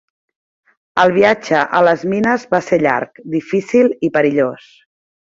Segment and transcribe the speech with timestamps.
[1.01, 4.67] El viatge a les mines va ser llarg, difícil i perillós.